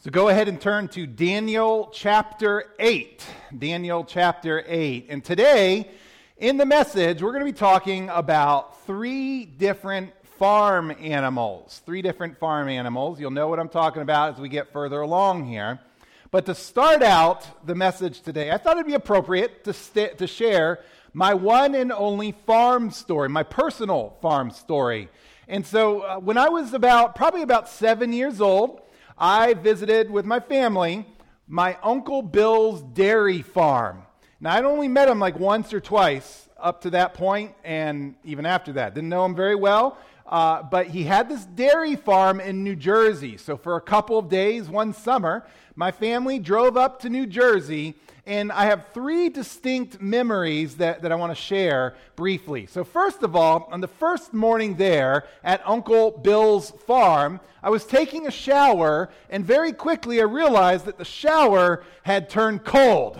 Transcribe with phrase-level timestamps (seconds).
[0.00, 3.26] So go ahead and turn to Daniel chapter 8.
[3.58, 5.06] Daniel chapter 8.
[5.08, 5.90] And today,
[6.36, 11.82] in the message, we're going to be talking about three different farm animals.
[11.84, 13.18] Three different farm animals.
[13.18, 15.80] You'll know what I'm talking about as we get further along here.
[16.30, 20.28] But to start out the message today, I thought it'd be appropriate to, st- to
[20.28, 20.78] share
[21.12, 25.08] my one and only farm story, my personal farm story.
[25.48, 28.82] And so uh, when I was about, probably about seven years old,
[29.18, 31.04] I visited with my family
[31.48, 34.02] my Uncle Bill's dairy farm.
[34.40, 38.46] Now, I'd only met him like once or twice up to that point, and even
[38.46, 38.94] after that.
[38.94, 43.36] Didn't know him very well, uh, but he had this dairy farm in New Jersey.
[43.36, 47.96] So, for a couple of days, one summer, my family drove up to New Jersey
[48.28, 52.66] and I have three distinct memories that, that I want to share briefly.
[52.66, 57.86] So, first of all, on the first morning there at Uncle Bill's farm, I was
[57.86, 63.18] taking a shower, and very quickly I realized that the shower had turned cold.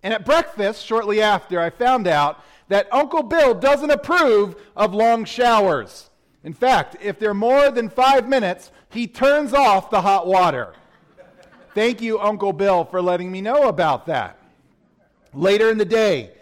[0.00, 5.24] And at breakfast, shortly after, I found out that Uncle Bill doesn't approve of long
[5.24, 6.08] showers.
[6.44, 10.74] In fact, if they're more than five minutes, he turns off the hot water.
[11.72, 14.36] Thank you, Uncle Bill, for letting me know about that.
[15.32, 16.32] Later in the day,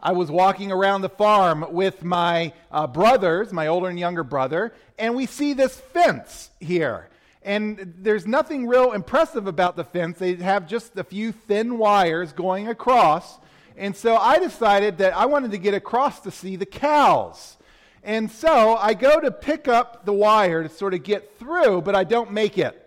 [0.00, 4.72] I was walking around the farm with my uh, brothers, my older and younger brother,
[4.96, 7.08] and we see this fence here.
[7.42, 10.18] And there's nothing real impressive about the fence.
[10.18, 13.38] They have just a few thin wires going across.
[13.76, 17.56] And so I decided that I wanted to get across to see the cows.
[18.04, 21.96] And so I go to pick up the wire to sort of get through, but
[21.96, 22.85] I don't make it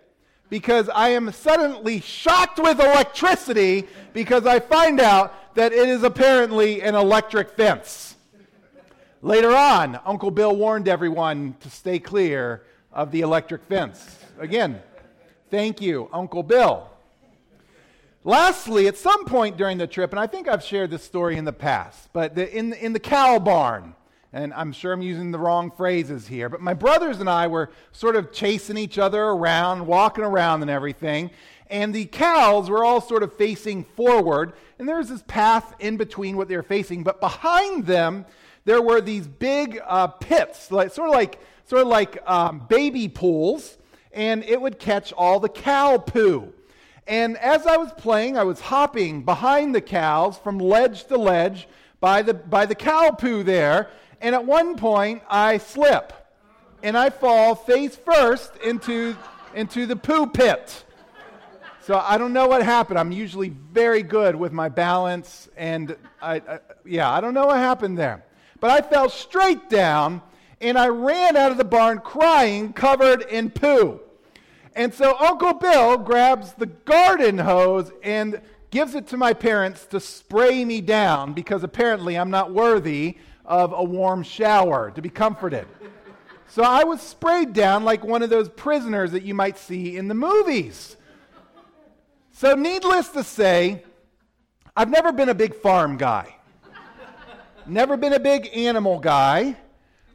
[0.50, 6.82] because I am suddenly shocked with electricity because I find out that it is apparently
[6.82, 8.16] an electric fence.
[9.22, 12.62] Later on, Uncle Bill warned everyone to stay clear
[12.92, 14.18] of the electric fence.
[14.38, 14.82] Again,
[15.50, 16.88] thank you, Uncle Bill.
[18.24, 21.44] Lastly, at some point during the trip, and I think I've shared this story in
[21.44, 23.94] the past, but the, in, in the cow barn,
[24.32, 27.70] and I'm sure I'm using the wrong phrases here, but my brothers and I were
[27.92, 31.30] sort of chasing each other around, walking around and everything.
[31.68, 35.96] And the cows were all sort of facing forward, and there was this path in
[35.96, 37.02] between what they were facing.
[37.02, 38.26] But behind them,
[38.64, 43.08] there were these big uh, pits, like, sort of like, sort of like um, baby
[43.08, 43.78] pools,
[44.12, 46.52] and it would catch all the cow poo.
[47.06, 51.68] And as I was playing, I was hopping behind the cows from ledge to ledge
[52.00, 53.90] by the, by the cow poo there.
[54.20, 56.12] And at one point, I slip
[56.82, 59.16] and I fall face first into,
[59.54, 60.84] into the poo pit.
[61.82, 62.98] So I don't know what happened.
[62.98, 67.56] I'm usually very good with my balance, and I, I, yeah, I don't know what
[67.56, 68.24] happened there.
[68.60, 70.20] But I fell straight down,
[70.60, 74.00] and I ran out of the barn crying, covered in poo.
[74.76, 79.98] And so Uncle Bill grabs the garden hose and gives it to my parents to
[79.98, 83.16] spray me down because apparently I'm not worthy
[83.50, 85.66] of a warm shower to be comforted.
[86.46, 90.06] So I was sprayed down like one of those prisoners that you might see in
[90.06, 90.96] the movies.
[92.32, 93.84] So, needless to say,
[94.74, 96.34] I've never been a big farm guy,
[97.66, 99.56] never been a big animal guy.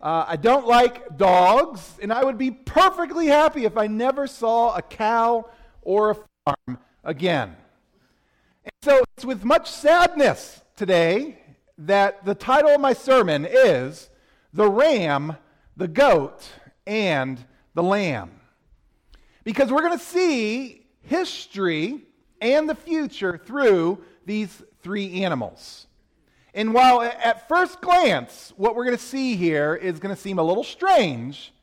[0.02, 4.76] Uh, I don't like dogs, and I would be perfectly happy if I never saw
[4.76, 5.50] a cow
[5.82, 7.56] or a farm again.
[8.64, 11.40] And so it's with much sadness today
[11.78, 14.10] that the title of my sermon is
[14.54, 15.38] The Ram,
[15.76, 16.48] the Goat,
[16.88, 17.44] and
[17.74, 18.32] the Lamb.
[19.44, 22.02] Because we're going to see history
[22.42, 25.88] and the future through these three animals.
[26.54, 30.40] And while at first glance, what we're going to see here is going to seem
[30.40, 31.54] a little strange,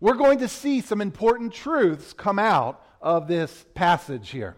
[0.00, 4.56] we're going to see some important truths come out of this passage here.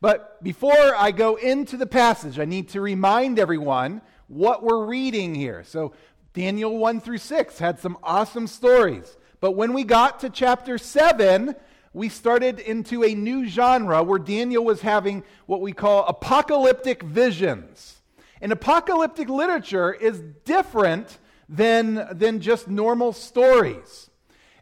[0.00, 5.34] But before I go into the passage, I need to remind everyone what we're reading
[5.34, 5.62] here.
[5.64, 5.92] So,
[6.32, 9.16] Daniel 1 through 6 had some awesome stories.
[9.40, 11.56] But when we got to chapter 7,
[11.92, 18.00] we started into a new genre where Daniel was having what we call apocalyptic visions.
[18.40, 24.08] And apocalyptic literature is different than, than just normal stories.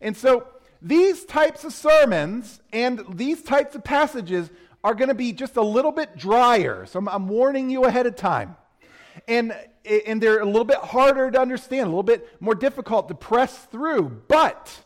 [0.00, 0.48] And so
[0.80, 4.50] these types of sermons and these types of passages
[4.84, 6.86] are going to be just a little bit drier.
[6.86, 8.56] So I'm, I'm warning you ahead of time.
[9.26, 9.54] And,
[10.06, 13.56] and they're a little bit harder to understand, a little bit more difficult to press
[13.66, 14.22] through.
[14.28, 14.84] But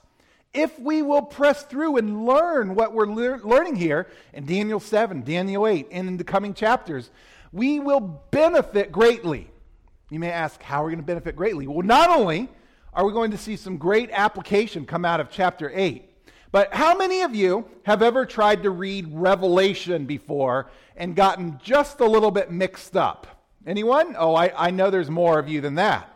[0.54, 5.22] if we will press through and learn what we're le- learning here in Daniel 7,
[5.22, 7.10] Daniel 8, and in the coming chapters,
[7.52, 9.50] we will benefit greatly.
[10.10, 11.66] You may ask, how are we going to benefit greatly?
[11.66, 12.48] Well, not only
[12.92, 16.11] are we going to see some great application come out of chapter 8,
[16.52, 22.00] But how many of you have ever tried to read Revelation before and gotten just
[22.00, 23.26] a little bit mixed up?
[23.66, 24.14] Anyone?
[24.18, 26.10] Oh, I, I know there's more of you than that.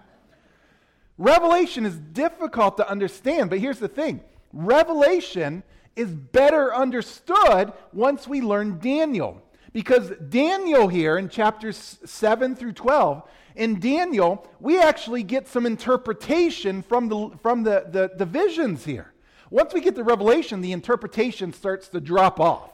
[1.16, 4.20] Revelation is difficult to understand, but here's the thing
[4.52, 5.62] Revelation
[5.96, 9.42] is better understood once we learn Daniel.
[9.72, 13.22] Because Daniel here in chapters 7 through 12,
[13.56, 19.12] in Daniel, we actually get some interpretation from the, from the, the, the visions here.
[19.50, 22.70] Once we get to Revelation, the interpretation starts to drop off.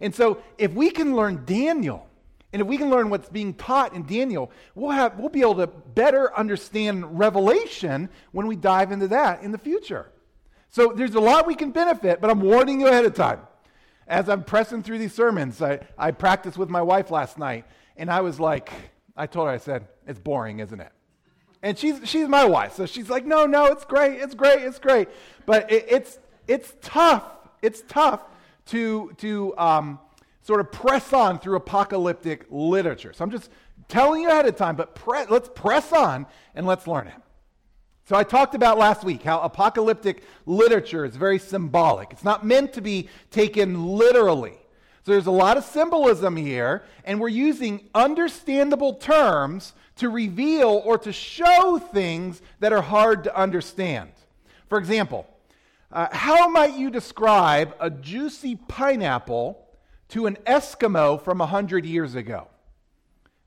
[0.00, 2.08] And so, if we can learn Daniel,
[2.52, 5.56] and if we can learn what's being taught in Daniel, we'll, have, we'll be able
[5.56, 10.10] to better understand Revelation when we dive into that in the future.
[10.70, 13.40] So, there's a lot we can benefit, but I'm warning you ahead of time.
[14.06, 17.64] As I'm pressing through these sermons, I, I practiced with my wife last night,
[17.96, 18.70] and I was like,
[19.16, 20.92] I told her, I said, it's boring, isn't it?
[21.62, 24.78] And she's, she's my wife, so she's like, no, no, it's great, it's great, it's
[24.78, 25.08] great.
[25.44, 27.24] But it, it's, it's tough.
[27.62, 28.20] It's tough
[28.66, 29.98] to, to um,
[30.42, 33.12] sort of press on through apocalyptic literature.
[33.12, 33.50] So I'm just
[33.88, 37.14] telling you ahead of time, but pre- let's press on and let's learn it.
[38.04, 42.12] So I talked about last week how apocalyptic literature is very symbolic.
[42.12, 44.56] It's not meant to be taken literally.
[45.04, 50.98] So there's a lot of symbolism here, and we're using understandable terms to reveal or
[50.98, 54.10] to show things that are hard to understand.
[54.68, 55.26] For example,
[55.90, 59.64] uh, how might you describe a juicy pineapple
[60.08, 62.48] to an Eskimo from 100 years ago?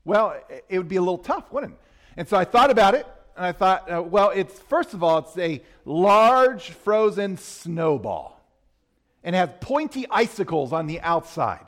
[0.04, 0.34] Well,
[0.68, 1.78] it would be a little tough, wouldn't it?
[2.16, 3.06] And so I thought about it,
[3.36, 8.40] and I thought, uh, well, it's first of all, it's a large frozen snowball,
[9.24, 11.64] and has pointy icicles on the outside.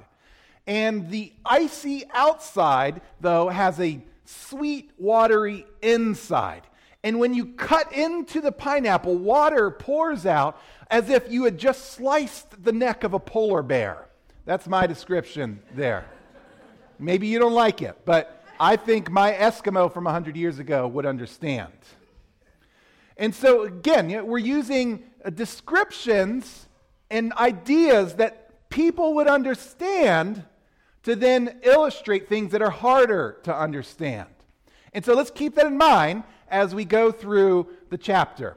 [0.66, 6.62] And the icy outside, though, has a sweet, watery inside.
[7.02, 10.58] And when you cut into the pineapple, water pours out
[10.90, 14.08] as if you had just sliced the neck of a polar bear.
[14.46, 16.06] That's my description there.
[16.98, 21.06] Maybe you don't like it, but I think my Eskimo from 100 years ago would
[21.06, 21.72] understand.
[23.16, 26.68] And so, again, we're using uh, descriptions
[27.10, 30.44] and ideas that people would understand
[31.04, 34.28] to then illustrate things that are harder to understand.
[34.92, 38.56] And so let's keep that in mind as we go through the chapter.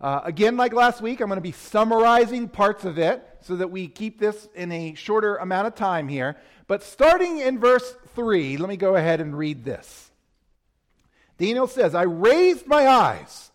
[0.00, 3.70] Uh, again, like last week, I'm going to be summarizing parts of it so that
[3.70, 6.36] we keep this in a shorter amount of time here.
[6.66, 10.10] But starting in verse 3, let me go ahead and read this.
[11.38, 13.50] Daniel says, I raised my eyes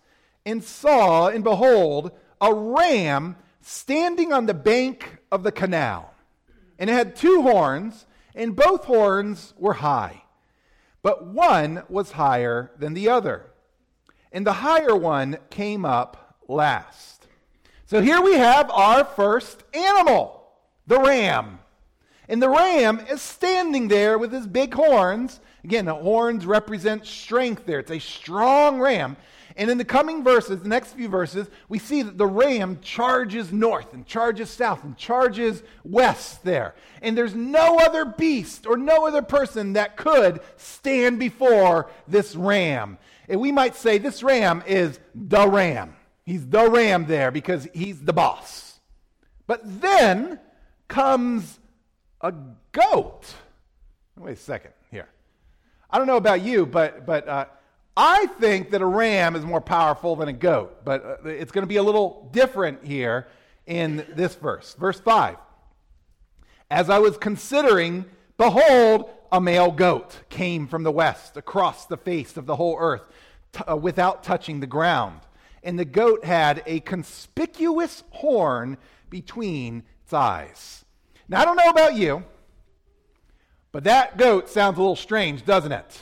[0.46, 6.14] and saw, and behold, a ram standing on the bank of the canal.
[6.80, 8.06] And it had two horns
[8.36, 10.24] and both horns were high,
[11.02, 13.48] but one was higher than the other.
[14.32, 17.28] And the higher one came up last.
[17.86, 20.48] So here we have our first animal,
[20.88, 21.60] the ram.
[22.30, 25.42] And the ram is standing there with his big horns.
[25.66, 27.80] Again, the horns represent strength there.
[27.80, 29.18] It's a strong ram.
[29.56, 33.52] And in the coming verses, the next few verses, we see that the ram charges
[33.52, 36.76] north and charges south and charges west there.
[37.02, 42.98] And there's no other beast or no other person that could stand before this ram.
[43.28, 45.96] And we might say this ram is the ram.
[46.26, 48.80] He's the ram there because he's the boss.
[49.48, 50.40] But then
[50.88, 51.60] comes
[52.22, 52.34] a
[52.72, 53.34] goat.
[54.18, 55.10] Wait a second here.
[55.90, 57.46] I don't know about you, but, but uh,
[57.96, 61.64] I think that a ram is more powerful than a goat, but uh, it's going
[61.64, 63.28] to be a little different here
[63.66, 64.76] in this verse.
[64.80, 65.38] Verse 5.
[66.70, 68.06] As I was considering,
[68.38, 73.04] behold, a male goat came from the west across the face of the whole earth
[73.52, 75.20] t- uh, without touching the ground.
[75.64, 78.78] And the goat had a conspicuous horn
[79.10, 80.86] between its eyes.
[81.28, 82.24] Now, I don't know about you,
[83.72, 86.00] but that goat sounds a little strange, doesn't it?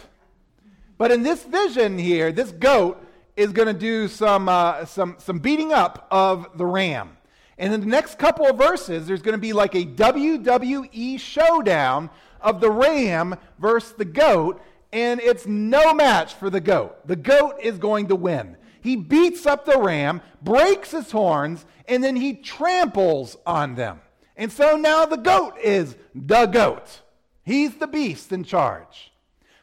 [1.00, 3.02] But in this vision here, this goat
[3.38, 7.16] is going to do some, uh, some, some beating up of the ram.
[7.58, 12.10] And in the next couple of verses, there's going to be like a WWE showdown
[12.42, 17.08] of the ram versus the goat, and it's no match for the goat.
[17.08, 18.58] The goat is going to win.
[18.82, 24.02] He beats up the ram, breaks his horns, and then he tramples on them.
[24.36, 27.02] And so now the goat is the goat.
[27.44, 29.09] He's the beast in charge.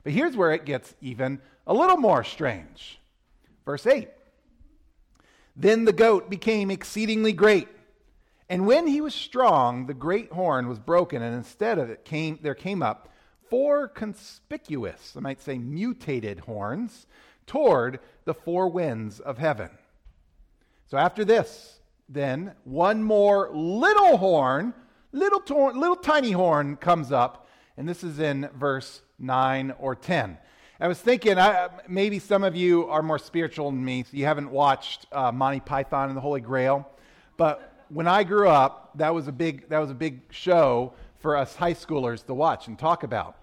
[0.07, 3.01] But here's where it gets even a little more strange.
[3.65, 4.09] Verse 8
[5.57, 7.67] Then the goat became exceedingly great.
[8.49, 12.39] And when he was strong, the great horn was broken, and instead of it came,
[12.41, 13.09] there came up
[13.51, 17.09] four conspicuous, I might say mutated horns,
[17.45, 19.71] toward the four winds of heaven.
[20.87, 24.73] So after this, then one more little horn,
[25.11, 27.46] little, tor- little tiny horn comes up,
[27.77, 30.39] and this is in verse 9 or 10.
[30.79, 34.27] I was thinking, I, maybe some of you are more spiritual than me, so you
[34.27, 36.89] haven't watched uh, Monty Python and the Holy Grail.
[37.37, 41.37] But when I grew up, that was a big, that was a big show for
[41.37, 43.37] us high schoolers to watch and talk about.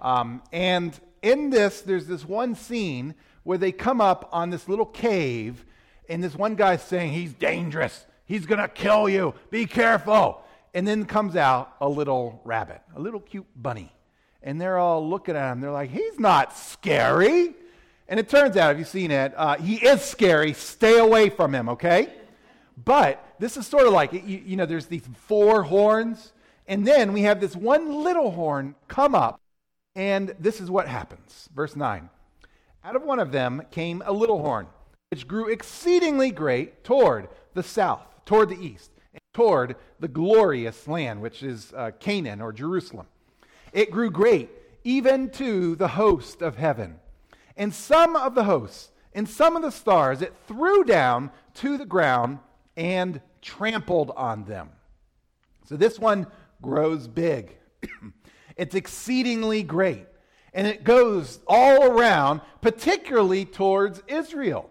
[0.00, 3.14] Um, and in this, there's this one scene
[3.44, 5.64] where they come up on this little cave,
[6.08, 8.04] and this one guy's saying, He's dangerous.
[8.26, 9.34] He's going to kill you.
[9.50, 10.43] Be careful.
[10.74, 13.92] And then comes out a little rabbit, a little cute bunny.
[14.42, 15.60] And they're all looking at him.
[15.60, 17.54] They're like, He's not scary.
[18.08, 20.52] And it turns out, if you've seen it, uh, he is scary.
[20.52, 22.12] Stay away from him, okay?
[22.82, 26.32] But this is sort of like, you, you know, there's these four horns,
[26.66, 29.40] and then we have this one little horn come up,
[29.94, 31.48] and this is what happens.
[31.54, 32.10] Verse 9
[32.84, 34.66] Out of one of them came a little horn,
[35.10, 38.90] which grew exceedingly great toward the south, toward the east,
[39.34, 43.06] toward the glorious land, which is uh, Canaan or Jerusalem.
[43.72, 44.50] It grew great,
[44.84, 47.00] even to the host of heaven.
[47.56, 51.84] And some of the hosts and some of the stars it threw down to the
[51.84, 52.38] ground
[52.76, 54.70] and trampled on them.
[55.66, 56.26] So this one
[56.62, 57.56] grows big.
[58.56, 60.06] it's exceedingly great.
[60.52, 64.70] And it goes all around, particularly towards Israel.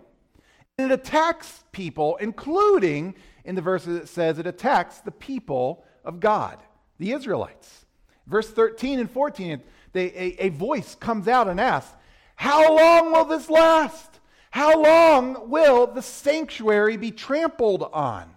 [0.78, 6.20] And it attacks people, including in the verses it says it attacks the people of
[6.20, 6.58] God,
[7.00, 7.86] the Israelites.
[8.28, 11.94] Verse 13 and 14, they, a, a voice comes out and asks,
[12.36, 14.20] How long will this last?
[14.52, 18.30] How long will the sanctuary be trampled on?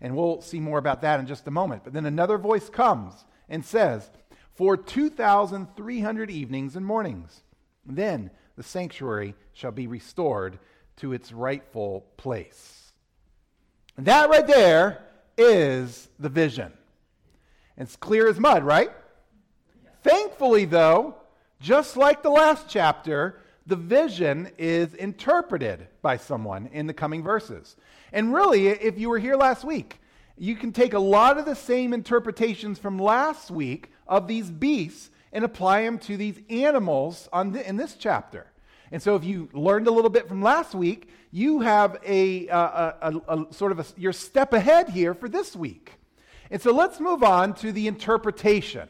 [0.00, 1.84] And we'll see more about that in just a moment.
[1.84, 4.10] But then another voice comes and says,
[4.54, 7.42] For 2,300 evenings and mornings,
[7.86, 10.58] then the sanctuary shall be restored
[10.96, 12.83] to its rightful place.
[13.98, 15.04] That right there
[15.38, 16.72] is the vision.
[17.76, 18.90] It's clear as mud, right?
[20.02, 21.16] Thankfully, though,
[21.60, 27.76] just like the last chapter, the vision is interpreted by someone in the coming verses.
[28.12, 30.00] And really, if you were here last week,
[30.36, 35.10] you can take a lot of the same interpretations from last week of these beasts
[35.32, 38.46] and apply them to these animals the, in this chapter.
[38.94, 42.92] And so, if you learned a little bit from last week, you have a, uh,
[43.02, 45.94] a, a, a sort of a, your step ahead here for this week.
[46.48, 48.88] And so, let's move on to the interpretation.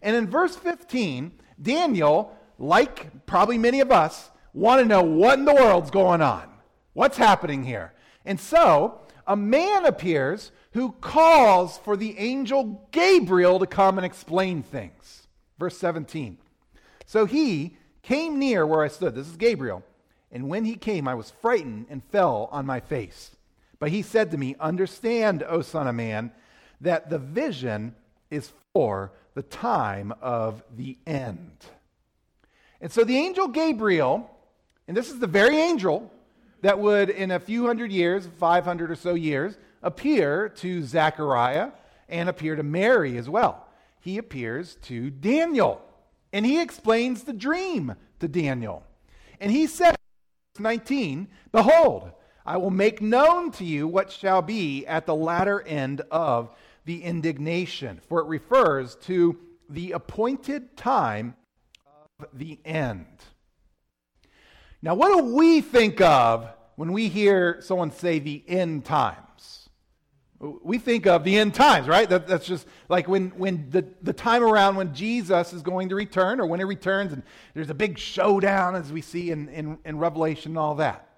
[0.00, 5.44] And in verse 15, Daniel, like probably many of us, want to know what in
[5.44, 6.48] the world's going on.
[6.94, 7.92] What's happening here?
[8.24, 14.62] And so, a man appears who calls for the angel Gabriel to come and explain
[14.62, 15.26] things.
[15.58, 16.38] Verse 17.
[17.04, 19.14] So he came near where I stood.
[19.14, 19.82] This is Gabriel.
[20.30, 23.36] And when he came, I was frightened and fell on my face.
[23.78, 26.32] But he said to me, Understand, O Son of Man,
[26.80, 27.94] that the vision
[28.30, 31.52] is for the time of the end.
[32.80, 34.30] And so the angel Gabriel,
[34.88, 36.12] and this is the very angel
[36.62, 41.70] that would, in a few hundred years, 500 or so years, appear to Zechariah
[42.08, 43.66] and appear to Mary as well.
[44.00, 45.82] He appears to Daniel.
[46.32, 48.84] And he explains the dream to Daniel.
[49.40, 49.94] And he says,
[50.58, 52.12] 19, Behold,
[52.44, 56.50] I will make known to you what shall be at the latter end of
[56.84, 61.34] the indignation, for it refers to the appointed time
[62.20, 63.06] of the end.
[64.82, 69.22] Now, what do we think of when we hear someone say the end time?
[70.42, 72.08] We think of the end times, right?
[72.08, 75.94] That, that's just like when, when the, the time around when Jesus is going to
[75.94, 77.22] return or when he returns and
[77.54, 81.08] there's a big showdown as we see in, in, in Revelation and all that.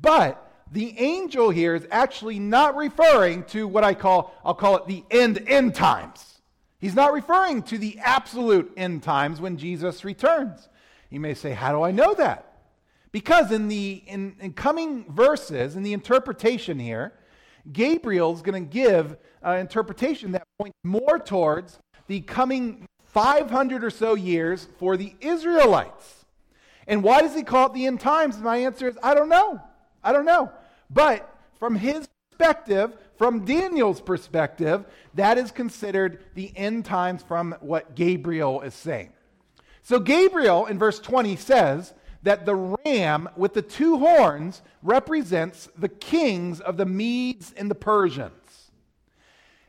[0.00, 0.42] But
[0.72, 5.04] the angel here is actually not referring to what I call, I'll call it the
[5.12, 6.40] end, end times.
[6.80, 10.68] He's not referring to the absolute end times when Jesus returns.
[11.08, 12.52] You may say, how do I know that?
[13.12, 17.12] Because in the in, in coming verses, in the interpretation here,
[17.72, 24.14] Gabriel's going to give an interpretation that points more towards the coming 500 or so
[24.14, 26.24] years for the Israelites.
[26.86, 28.38] And why does he call it the end times?
[28.38, 29.60] My answer is I don't know.
[30.04, 30.52] I don't know.
[30.90, 37.94] But from his perspective, from Daniel's perspective, that is considered the end times from what
[37.94, 39.12] Gabriel is saying.
[39.82, 41.94] So Gabriel in verse 20 says,
[42.26, 47.74] that the ram with the two horns represents the kings of the Medes and the
[47.76, 48.72] Persians.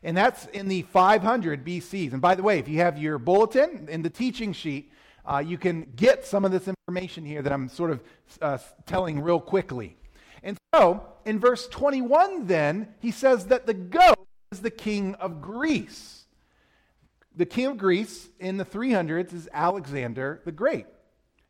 [0.01, 2.13] And that's in the 500 BCs.
[2.13, 4.91] And by the way, if you have your bulletin in the teaching sheet,
[5.23, 8.03] uh, you can get some of this information here that I'm sort of
[8.41, 9.95] uh, telling real quickly.
[10.41, 15.41] And so, in verse 21, then, he says that the goat is the king of
[15.41, 16.25] Greece.
[17.35, 20.87] The king of Greece in the 300s is Alexander the Great.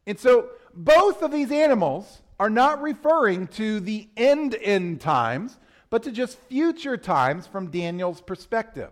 [0.08, 5.58] And so, both of these animals are not referring to the end end times,
[5.90, 8.90] but to just future times from Daniel's perspective.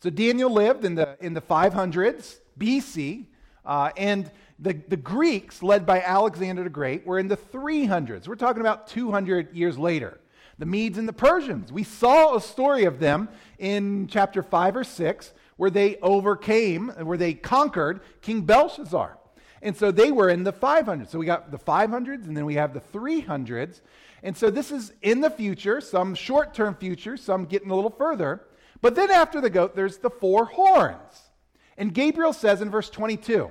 [0.00, 3.26] So Daniel lived in the, in the 500s BC,
[3.64, 8.28] uh, and the, the Greeks, led by Alexander the Great, were in the 300s.
[8.28, 10.20] We're talking about 200 years later.
[10.58, 14.84] The Medes and the Persians, we saw a story of them in chapter 5 or
[14.84, 19.18] 6 where they overcame, where they conquered King Belshazzar.
[19.64, 21.08] And so they were in the 500s.
[21.08, 23.80] So we got the 500s and then we have the 300s.
[24.22, 27.90] And so this is in the future, some short term future, some getting a little
[27.90, 28.42] further.
[28.82, 31.30] But then after the goat, there's the four horns.
[31.78, 33.50] And Gabriel says in verse 22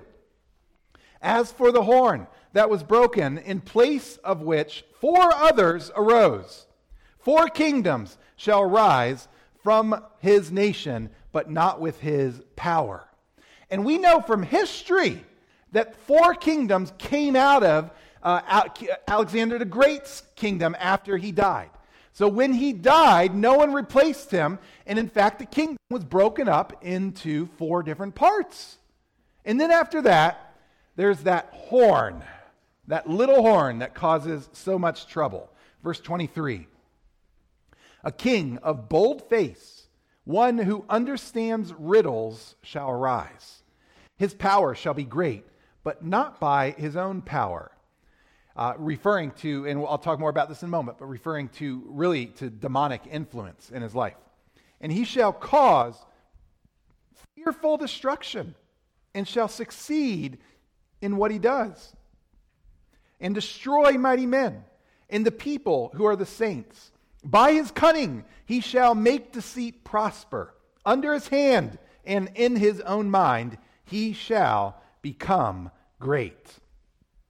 [1.20, 6.68] As for the horn that was broken, in place of which four others arose,
[7.18, 9.28] four kingdoms shall rise
[9.64, 13.10] from his nation, but not with his power.
[13.72, 15.24] And we know from history
[15.74, 17.92] that four kingdoms came out of
[18.24, 18.70] uh,
[19.08, 21.70] Alexander the Great's kingdom after he died.
[22.14, 24.60] So when he died, no one replaced him.
[24.86, 28.78] And in fact, the kingdom was broken up into four different parts.
[29.46, 30.56] And then after that,
[30.96, 32.24] there's that horn,
[32.88, 35.50] that little horn that causes so much trouble.
[35.84, 36.68] Verse 23
[38.04, 39.88] A king of bold face,
[40.24, 43.64] one who understands riddles, shall arise.
[44.18, 45.46] His power shall be great,
[45.84, 47.72] but not by his own power
[48.56, 51.84] uh, referring to, and I'll talk more about this in a moment, but referring to
[51.88, 54.16] really to demonic influence in his life.
[54.80, 55.98] And he shall cause
[57.36, 58.54] fearful destruction
[59.14, 60.38] and shall succeed
[61.02, 61.96] in what he does
[63.20, 64.64] and destroy mighty men
[65.10, 66.92] and the people who are the saints.
[67.24, 70.54] By his cunning he shall make deceit prosper.
[70.86, 76.48] Under his hand and in his own mind he shall become great.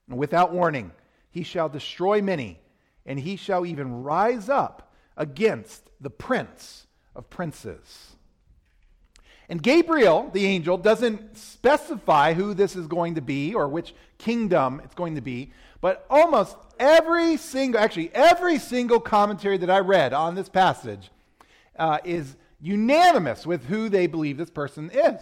[0.08, 0.94] And without warning,
[1.30, 2.62] he shall destroy many,
[3.06, 8.16] and he shall even rise up against the prince of princes.
[9.50, 14.82] And Gabriel, the angel, doesn't specify who this is going to be or which kingdom
[14.84, 20.14] it's going to be, but almost every single, actually, every single commentary that I read
[20.14, 21.12] on this passage
[21.78, 25.20] uh, is unanimous with who they believe this person is.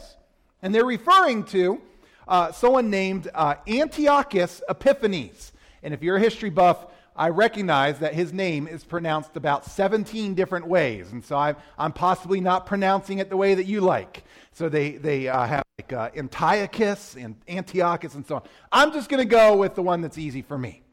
[0.61, 1.81] And they're referring to
[2.27, 5.51] uh, someone named uh, Antiochus Epiphanes.
[5.83, 10.33] And if you're a history buff, I recognize that his name is pronounced about 17
[10.33, 11.11] different ways.
[11.11, 14.23] And so I'm, I'm possibly not pronouncing it the way that you like.
[14.53, 18.41] So they, they uh, have like uh, Antiochus and Antiochus and so on.
[18.71, 20.83] I'm just going to go with the one that's easy for me.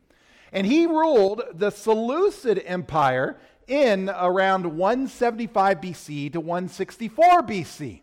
[0.52, 8.00] And he ruled the Seleucid Empire in around 175 BC to 164 BC.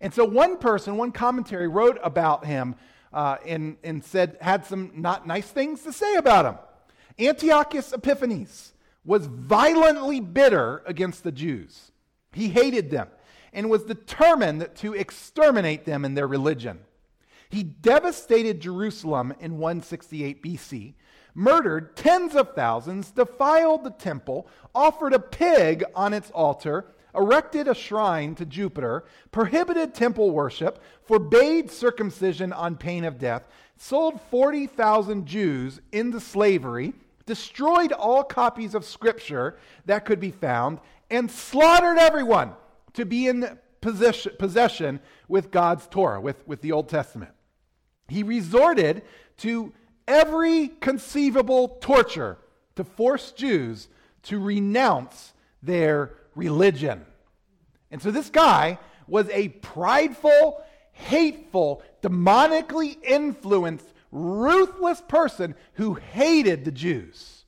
[0.00, 2.76] And so one person, one commentary wrote about him
[3.12, 6.58] uh, and, and said, had some not nice things to say about him.
[7.18, 8.72] Antiochus Epiphanes
[9.04, 11.90] was violently bitter against the Jews.
[12.32, 13.08] He hated them
[13.52, 16.80] and was determined to exterminate them in their religion.
[17.50, 20.94] He devastated Jerusalem in 168 BC,
[21.34, 27.74] murdered tens of thousands, defiled the temple, offered a pig on its altar, erected a
[27.74, 35.80] shrine to Jupiter, prohibited temple worship, forbade circumcision on pain of death, sold 40,000 Jews
[35.92, 36.92] into slavery,
[37.26, 42.52] destroyed all copies of Scripture that could be found, and slaughtered everyone
[42.94, 47.32] to be in possession, possession with God's Torah, with, with the Old Testament.
[48.08, 49.02] He resorted
[49.38, 49.72] to
[50.06, 52.38] every conceivable torture
[52.76, 53.88] to force Jews
[54.24, 57.04] to renounce their religion.
[57.90, 66.72] And so this guy was a prideful, hateful, demonically influenced, ruthless person who hated the
[66.72, 67.44] Jews.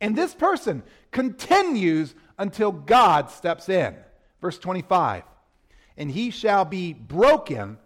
[0.00, 3.96] And this person continues until God steps in.
[4.40, 5.24] Verse 25
[5.96, 7.78] And he shall be broken,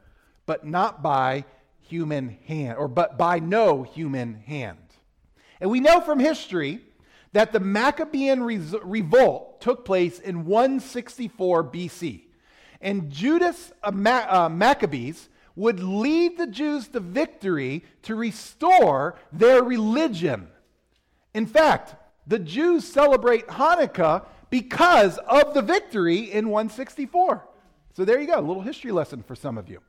[0.44, 1.44] but not by
[1.82, 4.78] human hand, or but by no human hand.
[5.60, 6.80] And we know from history
[7.32, 12.22] that the Maccabean revolt took place in 164 BC.
[12.80, 13.92] And Judas uh,
[14.28, 20.48] uh, Maccabees would lead the Jews to victory to restore their religion.
[21.34, 21.94] In fact,
[22.26, 27.46] the Jews celebrate Hanukkah because of the victory in 164.
[27.94, 29.80] So there you go, a little history lesson for some of you.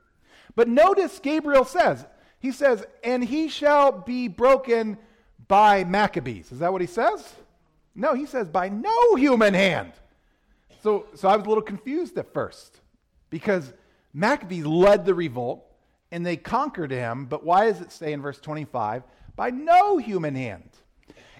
[0.56, 2.06] But notice Gabriel says,
[2.40, 4.98] he says, and he shall be broken
[5.48, 6.52] by Maccabees.
[6.52, 7.34] Is that what he says?
[7.96, 9.94] No, he says, by no human hand.
[10.82, 12.80] So, so I was a little confused at first
[13.30, 13.74] because
[14.14, 15.66] Maccabees led the revolt
[16.12, 19.04] and they conquered him, but why does it say in verse 25,
[19.36, 20.70] by no human hand?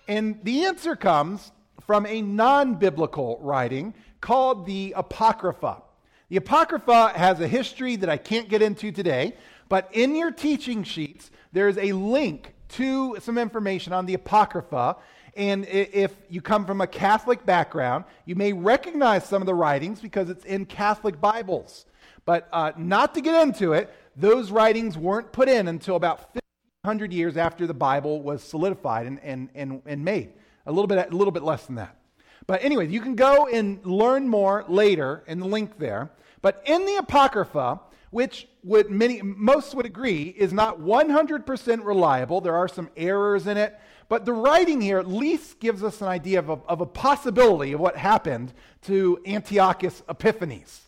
[0.08, 1.52] And the answer comes
[1.86, 5.84] from a non biblical writing called the Apocrypha.
[6.30, 9.36] The Apocrypha has a history that I can't get into today,
[9.70, 14.98] but in your teaching sheets, there's a link to some information on the Apocrypha.
[15.36, 20.00] And if you come from a Catholic background, you may recognize some of the writings
[20.00, 21.86] because it's in Catholic Bibles.
[22.26, 27.12] But uh, not to get into it, those writings weren't put in until about 1500
[27.12, 30.34] years after the Bible was solidified and, and, and, and made.
[30.66, 31.98] A little, bit, a little bit less than that.
[32.46, 36.12] But anyway, you can go and learn more later in the link there.
[36.42, 37.80] But in the Apocrypha,
[38.14, 43.58] which would many, most would agree is not 100% reliable, there are some errors in
[43.58, 43.78] it.
[44.08, 47.74] But the writing here at least gives us an idea of a, of a possibility
[47.74, 50.82] of what happened to Antiochus Epiphanes.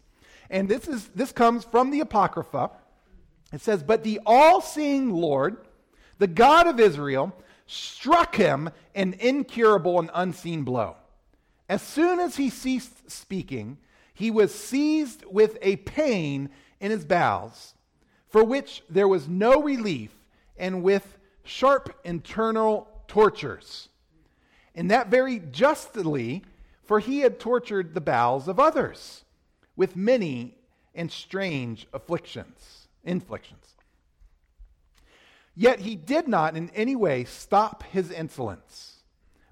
[0.52, 2.70] And this, is, this comes from the Apocrypha.
[3.52, 5.58] It says, But the all seeing Lord,
[6.20, 7.36] the God of Israel,
[7.66, 10.96] struck him an incurable and unseen blow.
[11.68, 13.80] As soon as he ceased speaking,
[14.14, 16.52] he was seized with a pain
[16.86, 17.74] in his bowels,
[18.30, 20.12] for which there was no relief,
[20.56, 23.90] and with sharp internal tortures.
[24.76, 26.44] And that very justly,
[26.84, 29.24] for he had tortured the bowels of others
[29.76, 30.60] with many
[30.94, 33.74] and strange afflictions, inflictions.
[35.56, 38.98] Yet he did not in any way stop his insolence,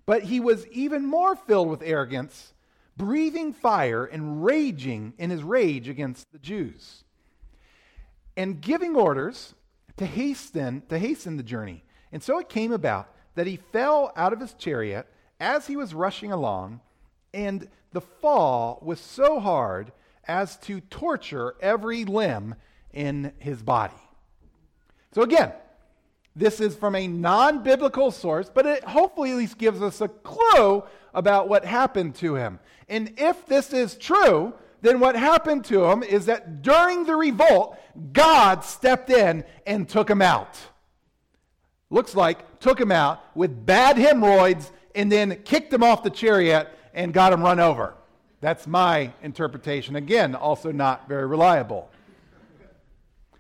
[0.06, 2.54] but he was even more filled with arrogance,
[2.96, 7.03] breathing fire and raging in his rage against the Jews,
[8.36, 9.54] and giving orders
[9.98, 11.84] to hasten to hasten the journey.
[12.12, 15.08] And so it came about that he fell out of his chariot
[15.40, 16.80] as he was rushing along,
[17.34, 19.92] and the fall was so hard
[20.26, 22.56] as to torture every limb
[22.92, 23.94] in his body.
[25.12, 25.52] So, again,
[26.36, 30.08] this is from a non biblical source, but it hopefully at least gives us a
[30.08, 32.60] clue about what happened to him.
[32.90, 37.78] And if this is true, then what happened to him is that during the revolt,
[38.12, 40.60] God stepped in and took him out.
[41.90, 46.68] Looks like took him out with bad hemorrhoids and then kicked him off the chariot
[46.94, 47.94] and got him run over.
[48.42, 49.96] That's my interpretation.
[49.96, 51.90] Again, also not very reliable.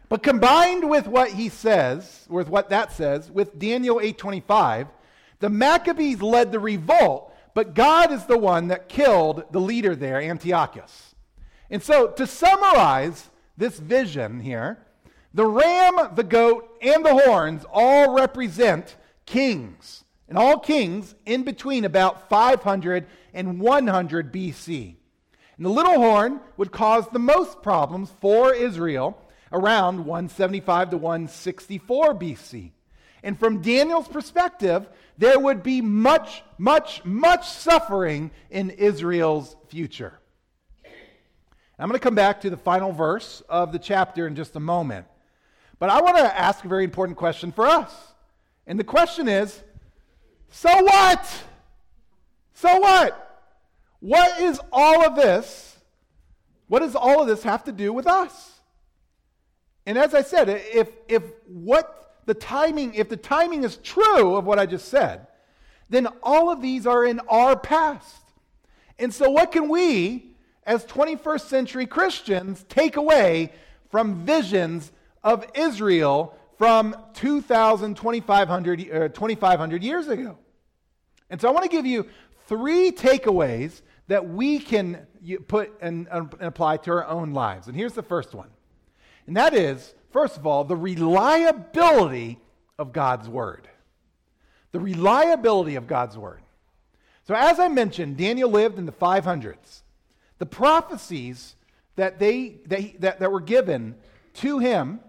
[0.07, 4.87] But combined with what he says, with what that says, with Daniel 8:25,
[5.39, 10.21] the Maccabees led the revolt, but God is the one that killed the leader there,
[10.21, 11.12] Antiochus.
[11.73, 14.77] And so, to summarize this vision here,
[15.33, 20.03] the ram, the goat, and the horns all represent kings.
[20.29, 24.97] And all kings in between about 500 and 100 BC.
[25.57, 29.19] And the little horn would cause the most problems for Israel
[29.51, 32.69] around 175 to 164 BC.
[33.23, 40.19] And from Daniel's perspective, there would be much, much, much suffering in Israel's future.
[41.79, 44.59] I'm going to come back to the final verse of the chapter in just a
[44.59, 45.07] moment.
[45.79, 47.91] But I want to ask a very important question for us.
[48.67, 49.63] And the question is
[50.49, 51.43] so what?
[52.53, 53.45] So what?
[53.99, 55.77] What is all of this?
[56.67, 58.51] What does all of this have to do with us?
[59.85, 64.45] And as I said, if, if what the timing, if the timing is true of
[64.45, 65.27] what I just said,
[65.89, 68.21] then all of these are in our past.
[68.97, 70.32] And so, what can we,
[70.65, 73.51] as 21st century Christians, take away
[73.89, 74.91] from visions
[75.23, 80.37] of Israel from 2,000, 2,500, uh, 2,500 years ago?
[81.29, 82.07] And so, I want to give you
[82.47, 85.07] three takeaways that we can
[85.47, 87.67] put and, and apply to our own lives.
[87.67, 88.49] And here's the first one.
[89.27, 92.39] And that is, first of all, the reliability
[92.77, 93.69] of God's Word.
[94.71, 96.41] The reliability of God's Word.
[97.25, 99.82] So, as I mentioned, Daniel lived in the 500s.
[100.43, 101.55] The prophecies
[101.95, 103.95] that, they, that, that were given
[104.33, 104.99] to him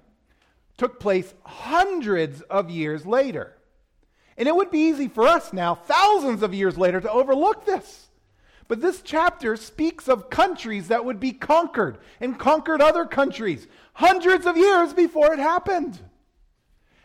[0.76, 3.52] took place hundreds of years later.
[4.36, 8.10] And it would be easy for us now, thousands of years later, to overlook this.
[8.68, 14.46] But this chapter speaks of countries that would be conquered and conquered other countries hundreds
[14.46, 15.98] of years before it happened.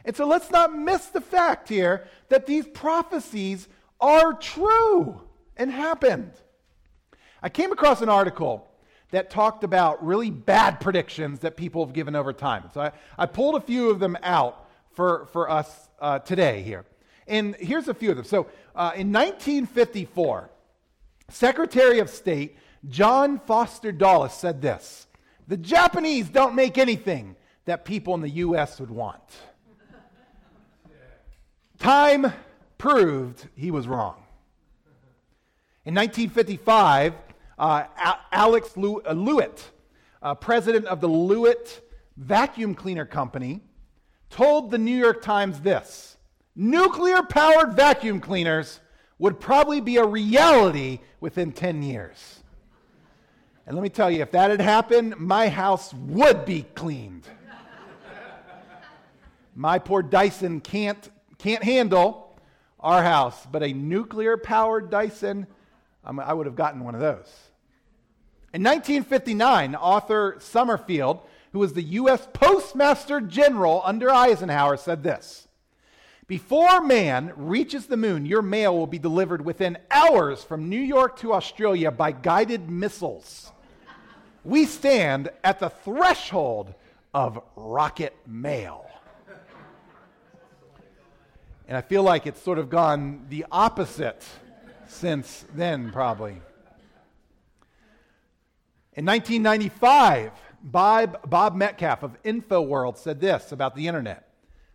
[0.05, 3.67] And so let's not miss the fact here that these prophecies
[3.99, 5.19] are true
[5.57, 6.33] and happened.
[7.41, 8.67] I came across an article
[9.11, 12.69] that talked about really bad predictions that people have given over time.
[12.73, 16.85] So I, I pulled a few of them out for, for us uh, today here.
[17.27, 18.25] And here's a few of them.
[18.25, 20.49] So uh, in 1954,
[21.29, 25.07] Secretary of State John Foster Dulles said this
[25.47, 28.79] The Japanese don't make anything that people in the U.S.
[28.79, 29.21] would want.
[31.79, 32.31] Time
[32.77, 34.23] proved he was wrong.
[35.85, 37.13] In 1955,
[37.59, 37.83] uh,
[38.31, 39.59] Alex Lewyt,
[40.23, 41.81] uh, president of the Lewyt
[42.15, 43.61] Vacuum Cleaner Company,
[44.29, 46.17] told the New York Times this
[46.55, 48.79] nuclear powered vacuum cleaners
[49.17, 52.39] would probably be a reality within 10 years.
[53.65, 57.27] And let me tell you, if that had happened, my house would be cleaned.
[59.55, 62.39] my poor Dyson can't, can't handle
[62.79, 65.45] our house, but a nuclear powered Dyson,
[66.03, 67.48] I would have gotten one of those.
[68.53, 72.27] In 1959, Arthur Summerfield, who was the U.S.
[72.33, 75.47] Postmaster General under Eisenhower, said this
[76.27, 81.19] Before man reaches the moon, your mail will be delivered within hours from New York
[81.19, 83.51] to Australia by guided missiles
[84.43, 86.73] we stand at the threshold
[87.13, 88.85] of rocket mail.
[91.67, 94.25] And I feel like it's sort of gone the opposite
[94.87, 96.41] since then, probably.
[98.99, 104.27] In 1995, Bob, Bob Metcalfe of InfoWorld said this about the internet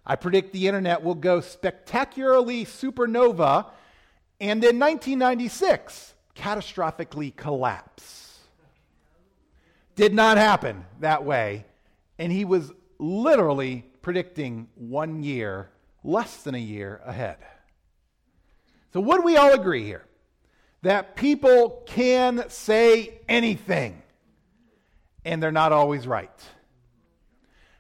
[0.07, 3.67] I predict the internet will go spectacularly supernova
[4.41, 8.41] and in 1996 catastrophically collapse.
[9.95, 11.67] Did not happen that way.
[12.19, 15.69] And he was literally predicting one year,
[16.03, 17.37] less than a year ahead.
[18.95, 20.07] So, would we all agree here
[20.81, 24.01] that people can say anything
[25.25, 26.31] and they're not always right?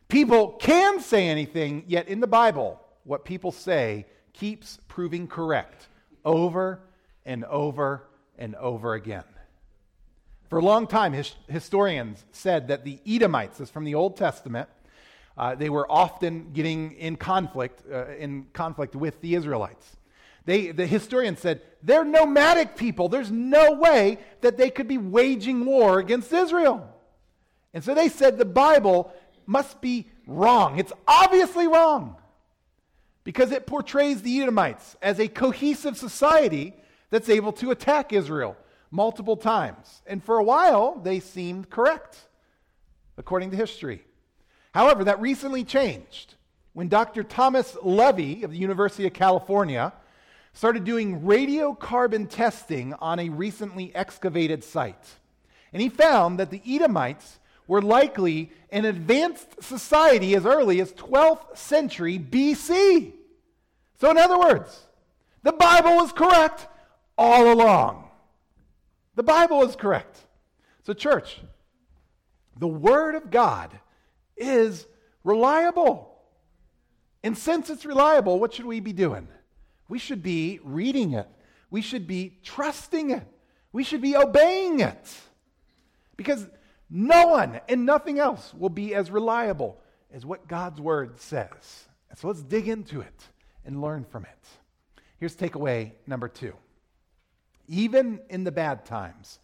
[0.08, 5.88] People can say anything, yet in the Bible, what people say keeps proving correct
[6.24, 6.80] over
[7.24, 8.06] and over
[8.38, 9.24] and over again.
[10.50, 14.68] For a long time, his, historians said that the Edomites, this from the Old Testament,
[15.36, 19.96] uh, they were often getting in conflict, uh, in conflict with the Israelites.
[20.44, 23.08] They, the historians said they're nomadic people.
[23.08, 26.93] There's no way that they could be waging war against Israel.
[27.74, 29.12] And so they said the Bible
[29.46, 30.78] must be wrong.
[30.78, 32.16] It's obviously wrong
[33.24, 36.74] because it portrays the Edomites as a cohesive society
[37.10, 38.56] that's able to attack Israel
[38.90, 40.02] multiple times.
[40.06, 42.16] And for a while, they seemed correct,
[43.18, 44.04] according to history.
[44.72, 46.34] However, that recently changed
[46.74, 47.22] when Dr.
[47.22, 49.92] Thomas Levy of the University of California
[50.52, 55.16] started doing radiocarbon testing on a recently excavated site.
[55.72, 61.56] And he found that the Edomites were likely an advanced society as early as 12th
[61.56, 63.12] century BC.
[64.00, 64.86] So, in other words,
[65.42, 66.66] the Bible was correct
[67.16, 68.08] all along.
[69.14, 70.18] The Bible is correct.
[70.82, 71.40] So, church,
[72.58, 73.70] the Word of God
[74.36, 74.86] is
[75.22, 76.10] reliable.
[77.22, 79.28] And since it's reliable, what should we be doing?
[79.88, 81.28] We should be reading it.
[81.70, 83.26] We should be trusting it.
[83.72, 85.20] We should be obeying it.
[86.16, 86.46] Because
[86.90, 89.80] no one and nothing else will be as reliable
[90.12, 91.86] as what God's Word says.
[92.16, 93.24] So let's dig into it
[93.64, 95.00] and learn from it.
[95.18, 96.54] Here's takeaway number two
[97.68, 99.38] even in the bad times.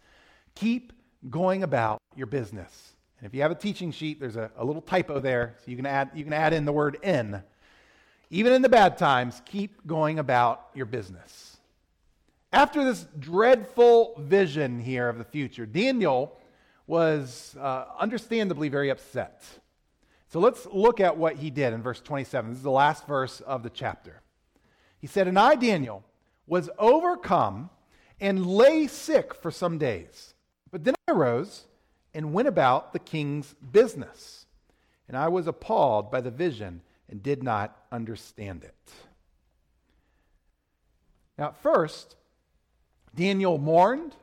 [0.54, 0.92] Keep
[1.30, 2.92] going about your business.
[3.18, 5.76] And if you have a teaching sheet, there's a, a little typo there, so you
[5.76, 7.42] can, add, you can add in the word in.
[8.30, 11.56] Even in the bad times, keep going about your business.
[12.52, 16.36] After this dreadful vision here of the future, Daniel
[16.90, 19.44] was uh, understandably very upset.
[20.26, 22.50] So let's look at what he did in verse 27.
[22.50, 24.22] This is the last verse of the chapter.
[24.98, 26.02] He said, And I, Daniel,
[26.48, 27.70] was overcome
[28.20, 30.34] and lay sick for some days.
[30.72, 31.68] But then I arose
[32.12, 34.46] and went about the king's business.
[35.06, 38.92] And I was appalled by the vision and did not understand it.
[41.38, 42.16] Now, at first,
[43.14, 44.16] Daniel mourned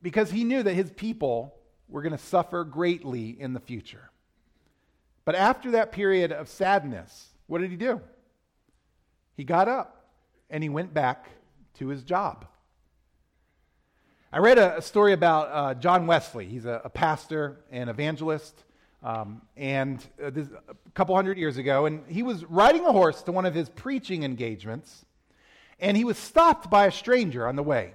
[0.00, 1.59] because he knew that his people
[1.90, 4.10] were going to suffer greatly in the future.
[5.24, 8.00] But after that period of sadness, what did he do?
[9.36, 10.06] He got up
[10.48, 11.28] and he went back
[11.74, 12.46] to his job.
[14.32, 16.46] I read a, story about uh, John Wesley.
[16.46, 18.62] He's a, a pastor and evangelist.
[19.02, 23.22] Um, and uh, this, a couple hundred years ago, and he was riding a horse
[23.22, 25.04] to one of his preaching engagements,
[25.80, 27.94] and he was stopped by a stranger on the way.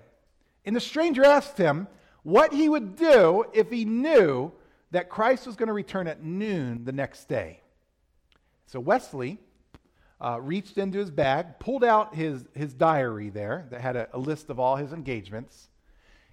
[0.65, 1.88] And the stranger asked him
[2.26, 4.52] what he would do if he knew
[4.90, 7.62] that Christ was going to return at noon the next day.
[8.66, 9.38] So Wesley
[10.20, 14.18] uh, reached into his bag, pulled out his, his diary there that had a, a
[14.18, 15.70] list of all his engagements,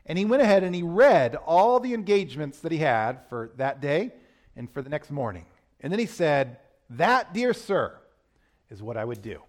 [0.06, 3.82] and he went ahead and he read all the engagements that he had for that
[3.82, 4.12] day
[4.56, 5.44] and for the next morning.
[5.80, 6.56] And then he said,
[6.88, 7.98] That, dear sir,
[8.70, 9.42] is what I would do.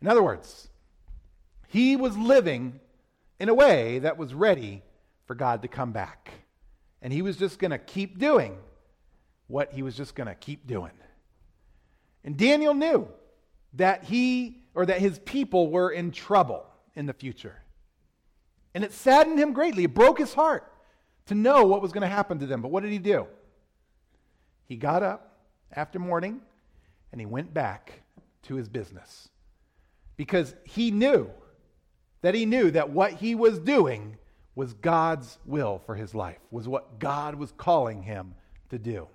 [0.00, 0.68] In other words,
[1.68, 2.80] he was living
[3.38, 4.82] in a way that was ready
[5.26, 6.30] for God to come back.
[7.00, 8.56] And he was just going to keep doing
[9.46, 10.92] what he was just going to keep doing.
[12.24, 13.08] And Daniel knew
[13.74, 17.56] that he or that his people were in trouble in the future.
[18.74, 19.84] And it saddened him greatly.
[19.84, 20.72] It broke his heart
[21.26, 22.62] to know what was going to happen to them.
[22.62, 23.26] But what did he do?
[24.66, 25.36] He got up
[25.72, 26.40] after mourning
[27.10, 28.02] and he went back
[28.44, 29.28] to his business
[30.16, 31.30] because he knew
[32.22, 34.16] that he knew that what he was doing
[34.54, 38.34] was God's will for his life, was what God was calling him
[38.70, 39.08] to do.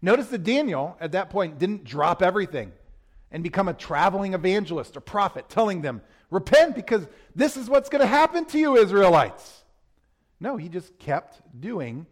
[0.00, 2.72] Notice that Daniel, at that point, didn't drop everything
[3.32, 8.00] and become a traveling evangelist or prophet telling them, repent because this is what's going
[8.00, 9.64] to happen to you, Israelites.
[10.38, 12.06] No, he just kept doing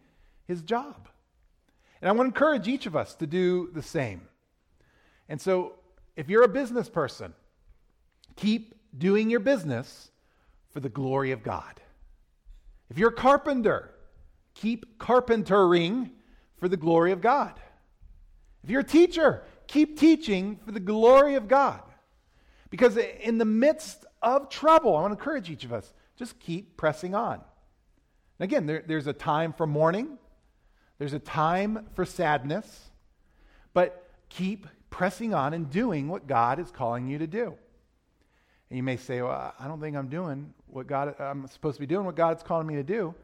[0.47, 1.07] his job.
[2.01, 4.21] And I want to encourage each of us to do the same.
[5.29, 5.73] And so,
[6.15, 7.33] if you're a business person,
[8.35, 10.11] keep doing your business
[10.71, 11.81] for the glory of God.
[12.89, 13.91] If you're a carpenter,
[14.53, 16.11] keep carpentering
[16.57, 17.59] for the glory of God.
[18.63, 21.81] If you're a teacher, keep teaching for the glory of God.
[22.69, 26.77] Because in the midst of trouble, I want to encourage each of us just keep
[26.77, 27.41] pressing on.
[28.39, 30.17] And again, there, there's a time for mourning,
[30.97, 32.89] there's a time for sadness,
[33.73, 37.55] but keep pressing on and doing what God is calling you to do.
[38.75, 41.79] And you may say, Well, I don't think I'm doing what God, I'm supposed to
[41.79, 43.15] be doing what God's calling me to do.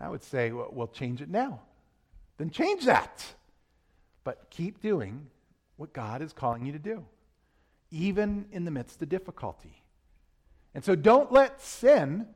[0.00, 1.60] I would say, Well, we'll change it now.
[2.38, 3.24] Then change that.
[4.24, 5.28] But keep doing
[5.76, 7.04] what God is calling you to do,
[7.92, 9.80] even in the midst of difficulty.
[10.74, 12.26] And so don't let sin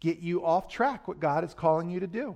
[0.00, 2.34] get you off track, what God is calling you to do.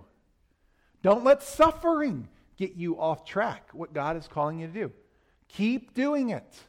[1.03, 4.93] Don't let suffering get you off track, what God is calling you to do.
[5.49, 6.61] Keep doing it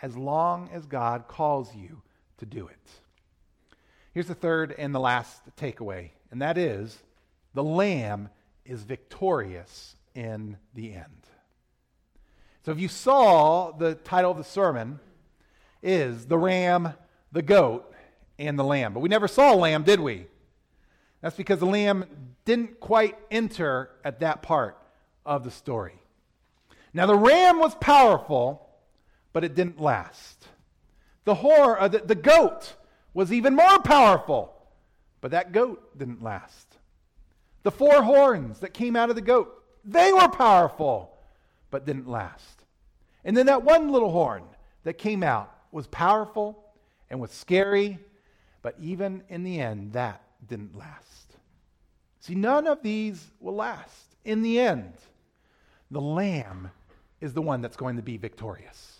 [0.00, 2.00] as long as God calls you
[2.40, 2.90] to do it.
[4.12, 6.98] Here's the third and the last takeaway, and that is
[7.54, 8.28] the Lamb
[8.64, 11.26] is victorious in the end.
[12.64, 15.00] So if you saw the title of the sermon
[15.82, 16.92] is The Ram,
[17.32, 17.94] the Goat,
[18.38, 18.94] and the lamb.
[18.94, 20.26] But we never saw a lamb, did we?
[21.20, 22.04] That's because the lamb
[22.44, 24.78] didn't quite enter at that part
[25.24, 26.00] of the story.
[26.92, 28.68] Now, the ram was powerful,
[29.32, 30.48] but it didn't last.
[31.34, 32.74] The, the, the goat
[33.14, 34.54] was even more powerful,
[35.20, 36.78] but that goat didn't last.
[37.62, 41.16] The four horns that came out of the goat, they were powerful,
[41.70, 42.64] but didn't last.
[43.24, 44.44] And then that one little horn
[44.84, 46.64] that came out was powerful
[47.10, 47.98] and was scary
[48.62, 51.36] but even in the end, that didn't last.
[52.20, 54.16] See, none of these will last.
[54.24, 54.92] In the end,
[55.90, 56.70] the Lamb
[57.20, 58.98] is the one that's going to be victorious.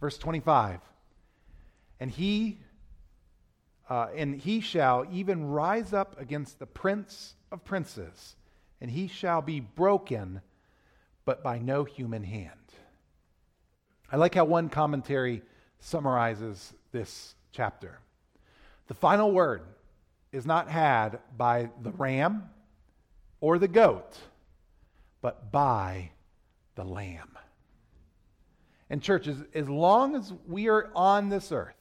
[0.00, 0.80] Verse 25
[2.00, 2.60] And he.
[3.88, 8.34] Uh, and he shall even rise up against the prince of princes,
[8.80, 10.40] and he shall be broken,
[11.24, 12.50] but by no human hand.
[14.10, 15.42] I like how one commentary
[15.78, 18.00] summarizes this chapter.
[18.88, 19.62] The final word
[20.32, 22.50] is not had by the ram
[23.40, 24.18] or the goat,
[25.20, 26.10] but by
[26.74, 27.38] the lamb.
[28.90, 31.74] And, church, as, as long as we are on this earth,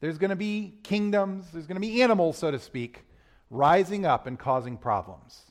[0.00, 3.04] there's going to be kingdoms, there's going to be animals, so to speak,
[3.50, 5.42] rising up and causing problems.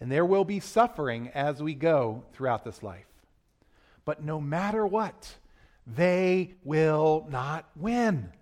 [0.00, 3.06] And there will be suffering as we go throughout this life.
[4.04, 5.34] But no matter what,
[5.86, 8.32] they will not win.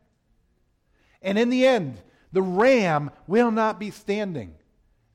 [1.22, 2.00] And in the end,
[2.32, 4.54] the ram will not be standing.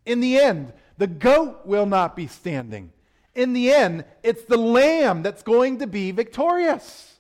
[0.06, 2.92] In the end, the goat will not be standing.
[3.36, 7.13] In the end, it's the lamb that's going to be victorious.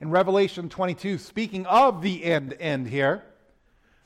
[0.00, 3.24] In Revelation 22, speaking of the end end here,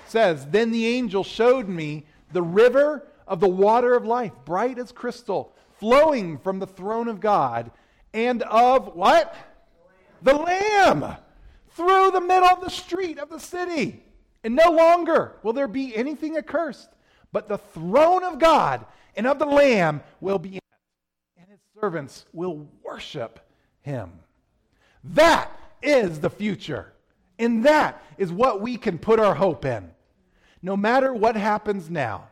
[0.06, 4.92] says, Then the angel showed me the river of the water of life, bright as
[4.92, 7.70] crystal, flowing from the throne of God,
[8.14, 9.34] and of what?
[10.22, 11.00] The lamb.
[11.00, 11.16] The lamb
[11.74, 14.02] through the middle of the street of the city.
[14.44, 16.88] And no longer will there be anything accursed,
[17.30, 18.84] but the throne of God
[19.16, 20.62] and of the Lamb will be in it,
[21.38, 23.40] and his servants will worship
[23.82, 24.10] him.
[25.04, 25.50] That
[25.82, 26.92] is the future.
[27.38, 29.90] And that is what we can put our hope in.
[30.62, 32.28] No matter what happens now,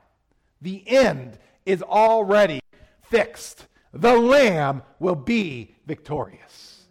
[0.61, 2.61] the end is already
[3.03, 3.67] fixed.
[3.93, 6.87] The Lamb will be victorious.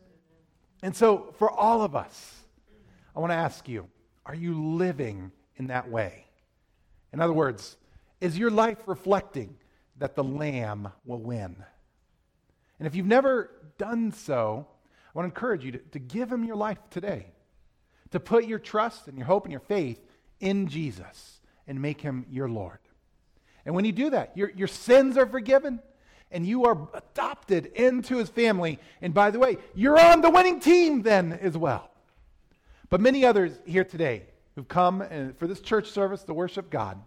[0.81, 2.35] And so, for all of us,
[3.15, 3.87] I want to ask you
[4.25, 6.25] are you living in that way?
[7.11, 7.77] In other words,
[8.21, 9.55] is your life reflecting
[9.97, 11.55] that the Lamb will win?
[12.77, 14.67] And if you've never done so,
[15.09, 17.25] I want to encourage you to, to give him your life today,
[18.11, 19.99] to put your trust and your hope and your faith
[20.39, 22.79] in Jesus and make him your Lord.
[23.65, 25.79] And when you do that, your, your sins are forgiven
[26.31, 28.79] and you are adopted into his family.
[29.01, 31.89] And by the way, you're on the winning team then as well.
[32.89, 34.23] But many others here today
[34.55, 36.99] who've come uh, for this church service to worship God,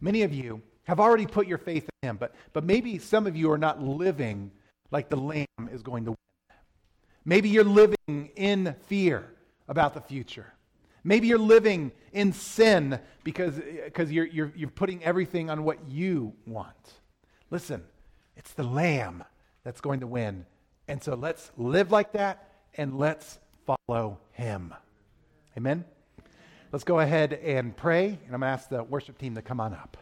[0.00, 3.36] many of you have already put your faith in him, but, but maybe some of
[3.36, 4.50] you are not living
[4.90, 6.16] like the Lamb is going to win.
[7.24, 9.24] Maybe you're living in fear
[9.68, 10.52] about the future.
[11.02, 16.32] Maybe you're living in sin because, because you're, you're, you're putting everything on what you
[16.46, 16.94] want.
[17.50, 17.82] Listen,
[18.36, 19.24] it's the Lamb
[19.64, 20.46] that's going to win.
[20.88, 24.74] And so let's live like that and let's follow him.
[25.56, 25.84] Amen?
[26.72, 29.60] Let's go ahead and pray, and I'm going to ask the worship team to come
[29.60, 29.96] on up.